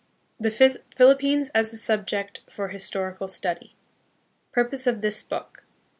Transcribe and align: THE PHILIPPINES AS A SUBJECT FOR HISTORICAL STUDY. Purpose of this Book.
THE 0.39 0.49
PHILIPPINES 0.49 1.49
AS 1.49 1.71
A 1.73 1.77
SUBJECT 1.77 2.39
FOR 2.49 2.69
HISTORICAL 2.69 3.27
STUDY. 3.27 3.75
Purpose 4.51 4.87
of 4.87 5.01
this 5.01 5.21
Book. 5.21 5.63